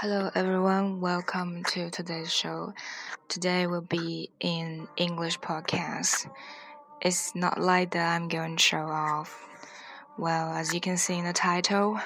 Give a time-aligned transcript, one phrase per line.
[0.00, 2.72] Hello everyone, welcome to today's show.
[3.28, 6.26] Today will be in English podcast.
[7.02, 9.46] It's not like that I'm going to show off.
[10.16, 12.00] Well, as you can see in the title,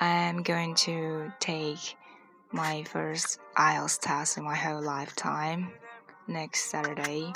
[0.00, 1.98] I am going to take
[2.50, 5.72] my first IELTS test in my whole lifetime
[6.26, 7.30] next Saturday,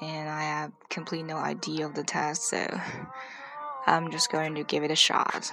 [0.00, 2.64] and I have completely no idea of the test, so
[3.88, 5.50] I'm just going to give it a shot.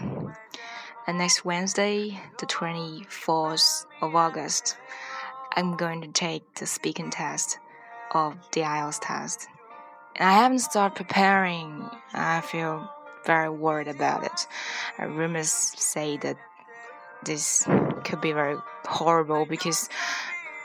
[1.07, 4.75] And next Wednesday, the 24th of August,
[5.55, 7.59] I'm going to take the speaking test
[8.11, 9.47] of the IELTS test.
[10.19, 11.89] I haven't started preparing.
[12.13, 12.91] I feel
[13.25, 14.47] very worried about it.
[14.99, 16.35] Uh, rumors say that
[17.23, 17.65] this
[18.03, 19.87] could be very horrible because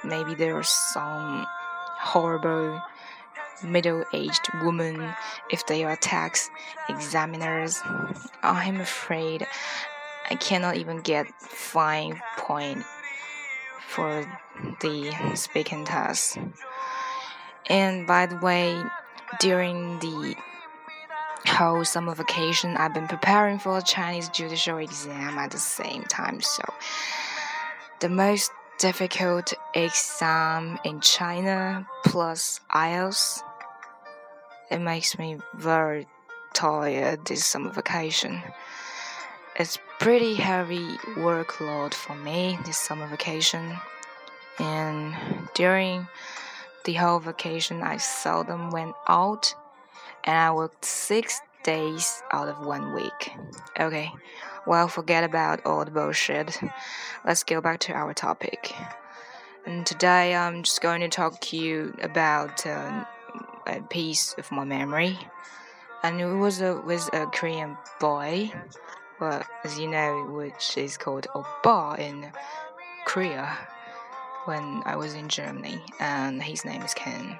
[0.02, 1.46] maybe there are some
[2.00, 2.82] horrible
[3.62, 5.14] middle-aged women
[5.50, 6.50] if they are tax
[6.88, 7.80] examiners.
[8.42, 9.46] I'm afraid
[10.32, 12.82] I cannot even get five point
[13.86, 14.26] for
[14.80, 16.38] the speaking test.
[17.68, 18.82] And by the way,
[19.40, 20.34] during the
[21.44, 26.40] whole summer vacation, I've been preparing for a Chinese judicial exam at the same time.
[26.40, 26.62] So,
[28.00, 33.42] the most difficult exam in China plus IELTS,
[34.70, 36.06] it makes me very
[36.54, 38.40] tired this summer vacation.
[39.54, 43.76] It's pretty heavy workload for me this summer vacation.
[44.58, 45.14] And
[45.54, 46.08] during
[46.84, 49.54] the whole vacation, I seldom went out
[50.24, 53.32] and I worked six days out of one week.
[53.78, 54.10] Okay,
[54.66, 56.58] well, forget about all the bullshit.
[57.26, 58.74] Let's go back to our topic.
[59.66, 63.04] And today I'm just going to talk to you about uh,
[63.66, 65.18] a piece of my memory.
[66.02, 68.50] And it was a, with a Korean boy
[69.22, 72.32] well, as you know, which is called oppa in
[73.04, 73.56] Korea
[74.46, 77.38] when I was in Germany, and his name is Ken.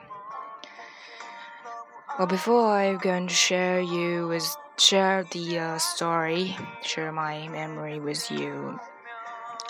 [2.17, 4.47] Well, before I'm going to share you with
[4.79, 8.79] share the uh, story, share my memory with you,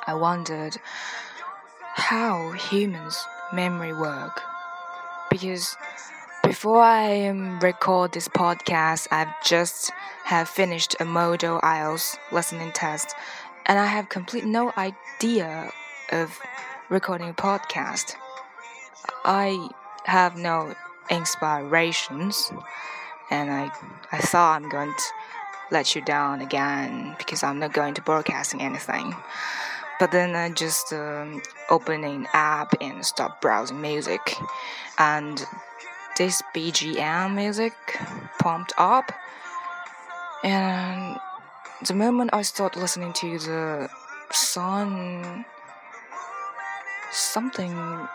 [0.07, 0.77] I wondered
[1.95, 3.25] how humans'
[3.55, 4.39] memory work
[5.31, 5.79] because
[6.53, 9.91] before I um, record this podcast, I've just
[10.25, 13.15] have finished a model IELTS listening test,
[13.65, 15.71] and I have complete no idea
[16.11, 16.39] of
[16.91, 18.17] recording a podcast.
[19.25, 19.71] I
[20.05, 20.75] have no
[21.09, 22.53] inspirations,
[23.31, 23.71] and I
[24.13, 25.05] I thought I'm going to
[25.71, 29.15] let you down again because I'm not going to broadcasting anything.
[29.99, 31.41] But then I just um,
[31.71, 34.37] opening app and start browsing music,
[34.99, 35.43] and
[36.17, 37.73] this BGM music
[38.39, 39.13] pumped up,
[40.45, 41.19] and
[41.87, 43.89] the moment I start listening to the
[44.31, 45.45] song,
[47.11, 48.09] something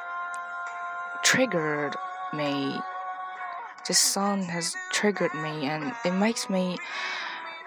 [1.23, 1.95] triggered
[2.33, 2.79] me.
[3.87, 6.77] This song has triggered me, and it makes me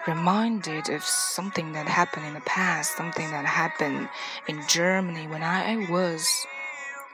[0.07, 4.09] reminded of something that happened in the past, something that happened
[4.47, 6.45] in Germany when I was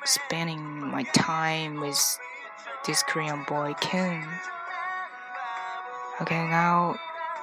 [0.06, 2.20] spending my time with
[2.86, 4.24] this Korean boy Kim.
[6.22, 6.98] Okay, now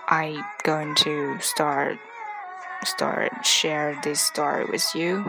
[0.08, 1.98] I'm going to start
[2.84, 5.24] start share this story with you.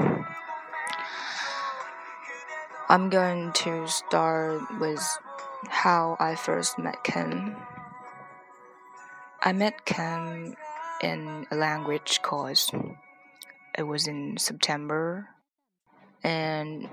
[2.89, 5.03] I'm going to start with
[5.69, 7.55] how I first met Kim.
[9.41, 10.55] I met Kim
[11.01, 12.71] in a language course.
[13.77, 15.29] It was in September,
[16.23, 16.89] and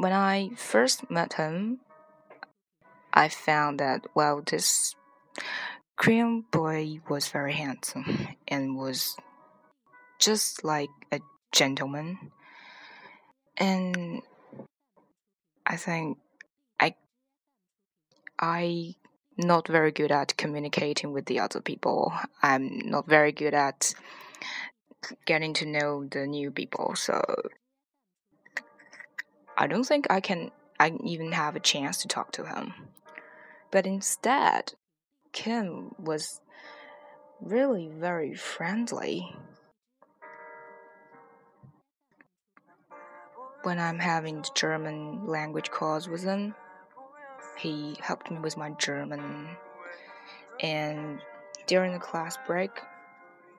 [0.00, 1.80] when I first met him,
[3.12, 4.94] I found that, well, this
[5.96, 9.14] Korean boy was very handsome and was
[10.18, 11.20] just like a
[11.52, 12.32] gentleman.
[13.58, 14.22] And
[15.66, 16.16] I think
[16.80, 16.94] I
[18.40, 18.94] I
[19.36, 22.14] not very good at communicating with the other people.
[22.42, 23.92] I'm not very good at
[25.26, 26.94] getting to know the new people.
[26.96, 27.22] So
[29.60, 32.72] I don't think I can I even have a chance to talk to him.
[33.70, 34.72] But instead,
[35.32, 36.40] Kim was
[37.42, 39.36] really very friendly.
[43.62, 46.54] When I'm having the German language calls with him,
[47.58, 49.46] he helped me with my German.
[50.60, 51.20] And
[51.66, 52.70] during the class break,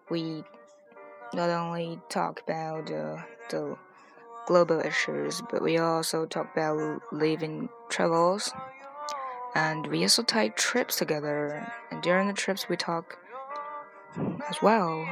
[0.10, 0.44] we
[1.36, 3.18] not only talk about uh,
[3.52, 3.78] the
[4.48, 8.54] global issues, but we also talk about living travels.
[9.54, 11.72] And we also take trips together.
[11.92, 13.18] And during the trips, we talk
[14.50, 15.06] as well.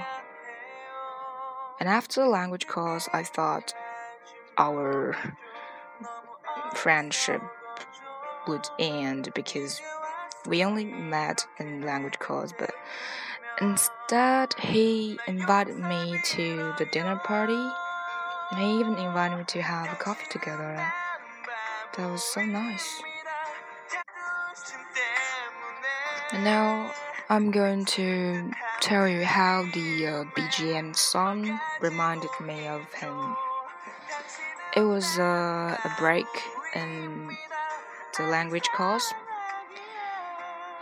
[1.80, 3.74] And after the language course, I thought
[4.58, 5.16] our
[6.76, 7.42] friendship
[8.48, 9.82] would end because
[10.48, 12.72] we only met in language course, but
[13.62, 17.70] instead he invited me to the dinner party
[18.52, 20.76] and he even invited me to have a coffee together.
[21.98, 23.02] That was so nice.
[26.32, 26.92] And now
[27.30, 28.52] I'm going to
[28.82, 33.36] tell you how the uh, BGM song reminded me of him.
[34.76, 36.28] It was uh, a break
[36.76, 37.30] in
[38.18, 39.12] the language course,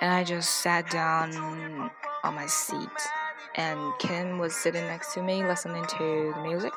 [0.01, 1.91] and I just sat down
[2.23, 2.97] on my seat,
[3.55, 6.73] and Kim was sitting next to me listening to the music,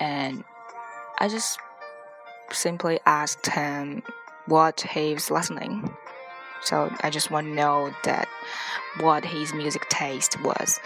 [0.00, 0.44] and
[1.18, 1.58] I just
[2.50, 4.02] simply asked him
[4.46, 5.90] what he was listening.
[6.62, 8.28] So I just want to know that
[9.00, 10.80] what his music taste was.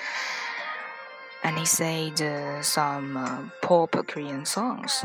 [1.45, 5.05] And he said uh, some uh, pop Korean songs.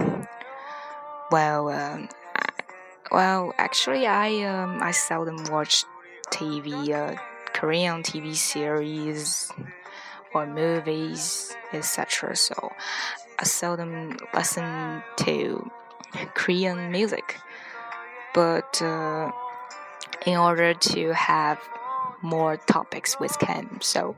[1.32, 2.10] Well, um,
[3.12, 5.86] well, actually, I um, I seldom watch
[6.32, 7.16] TV, uh,
[7.54, 9.52] Korean TV series
[10.34, 12.36] or movies, etc.
[12.36, 12.72] So
[13.40, 15.72] I seldom listen to
[16.34, 17.38] Korean music.
[18.34, 19.32] But uh,
[20.26, 21.60] in order to have
[22.22, 23.80] more topics with him.
[23.82, 24.16] So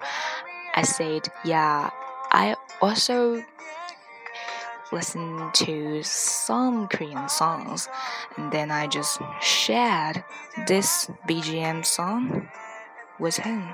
[0.75, 1.89] I said, yeah,
[2.31, 3.43] I also
[4.91, 7.89] listen to some Korean songs,
[8.37, 10.23] and then I just shared
[10.67, 12.47] this BGM song
[13.19, 13.67] with him.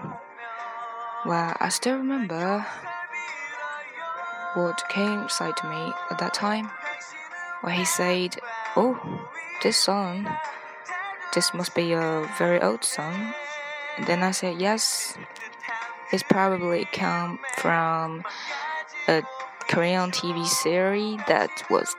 [1.26, 2.66] Well, I still remember
[4.54, 6.70] what Kim said to me at that time.
[7.64, 8.38] Well, he said,
[8.76, 9.28] Oh,
[9.64, 10.28] this song
[11.34, 13.34] this must be a very old song.
[13.98, 15.18] And then I said, yes,
[16.12, 18.24] it's probably come from
[19.08, 19.24] a
[19.70, 21.96] Korean TV series that was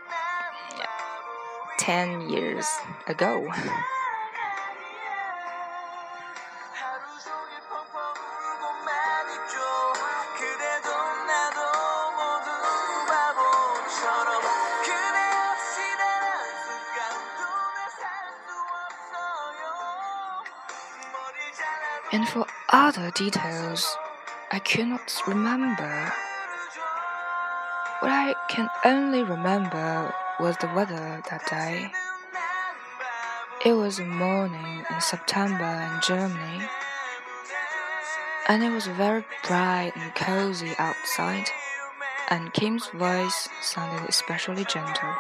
[1.79, 2.67] 10 years
[3.07, 3.51] ago.
[22.73, 23.97] other details,
[24.51, 26.13] I cannot remember.
[28.01, 31.93] What I can only remember was the weather that day.
[33.65, 36.67] It was a morning in September in Germany,
[38.49, 41.49] and it was very bright and cozy outside,
[42.29, 45.15] and Kim's voice sounded especially gentle.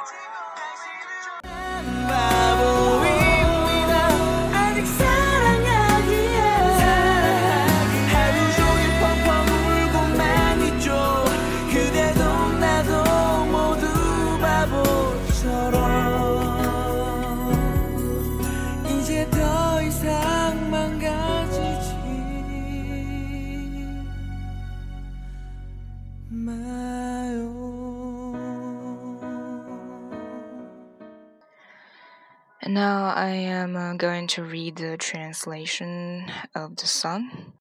[32.67, 37.54] Now I am uh, going to read the translation of the song.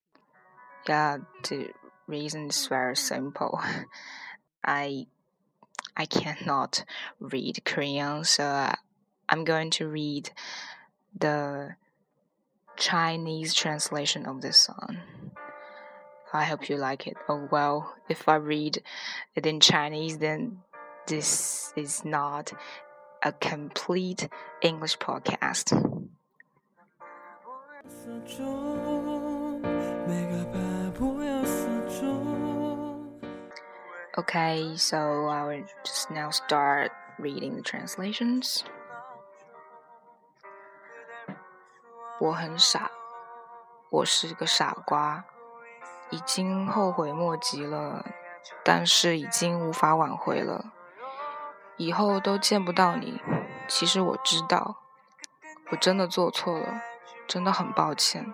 [0.87, 1.17] Yeah,
[1.49, 1.69] the
[2.05, 3.59] reason is very simple.
[4.63, 5.07] I
[5.97, 6.85] I cannot
[7.19, 8.71] read Korean, so
[9.27, 10.29] I'm going to read
[11.17, 11.75] the
[12.77, 14.99] Chinese translation of this song.
[16.31, 17.17] I hope you like it.
[17.27, 18.83] Oh well, if I read
[19.33, 20.59] it in Chinese, then
[21.07, 22.53] this is not
[23.22, 24.28] a complete
[24.62, 25.72] English podcast.
[34.18, 38.62] Okay, so I will just now start reading the translations.
[42.18, 42.90] 我很傻，
[43.90, 45.24] 我是个傻瓜，
[46.10, 48.06] 已经后悔莫及了，
[48.64, 50.72] 但是已经无法挽回了。
[51.83, 53.19] 以后都见不到你。
[53.67, 54.75] 其实我知道，
[55.71, 56.81] 我真的做错了，
[57.27, 58.31] 真的很抱歉。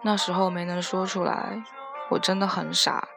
[0.00, 1.62] 那时候没能说出来，
[2.08, 3.08] 我真的很傻。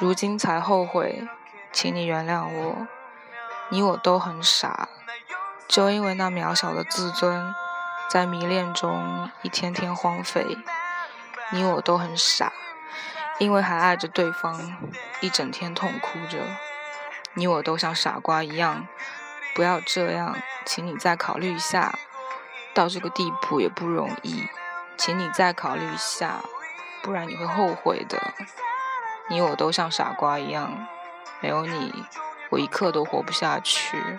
[0.00, 1.28] 如今才后悔，
[1.72, 2.88] 请你原谅我。
[3.68, 4.88] 你我都很傻，
[5.68, 7.54] 就因为那渺小的自尊，
[8.10, 10.58] 在迷恋中一天天荒废。
[11.52, 12.52] 你我都很傻，
[13.38, 14.76] 因为还爱着对方，
[15.20, 16.38] 一整天痛哭着。
[17.34, 18.86] 你我都像傻瓜一样，
[19.54, 21.98] 不要这样，请你再考虑一下。
[22.72, 24.48] 到这个地步也不容易，
[24.96, 26.40] 请你再考虑一下，
[27.02, 28.32] 不然你会后悔的。
[29.28, 30.86] 你我都像傻瓜一样，
[31.40, 32.04] 没有你，
[32.50, 34.18] 我一刻都活不下去。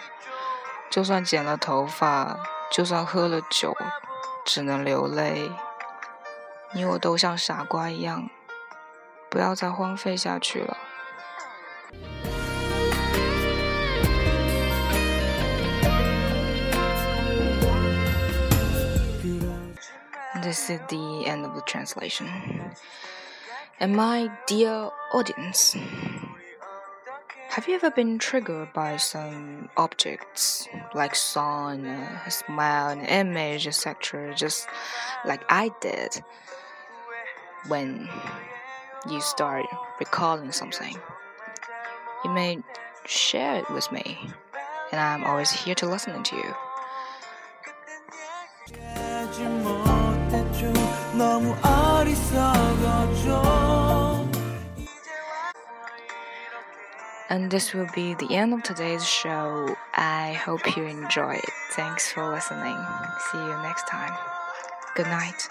[0.90, 2.38] 就算剪了头发，
[2.70, 3.76] 就算喝了酒，
[4.46, 5.52] 只能流泪。
[6.74, 8.30] 你我都像傻瓜一样，
[9.30, 10.78] 不要再荒废下去了。
[20.60, 22.28] Is the end of the translation.
[23.80, 25.76] And my dear audience,
[27.50, 34.34] have you ever been triggered by some objects like song, a smile, an image, etc.,
[34.36, 34.68] just
[35.26, 36.22] like I did
[37.68, 38.10] when
[39.10, 39.66] you start
[40.00, 40.96] recalling something?
[42.24, 42.60] You may
[43.06, 44.18] share it with me,
[44.92, 46.56] and I'm always here to listen to you.
[57.32, 59.74] And this will be the end of today's show.
[59.94, 61.50] I hope you enjoy it.
[61.72, 62.78] Thanks for listening.
[63.32, 64.14] See you next time.
[64.96, 65.48] Good night.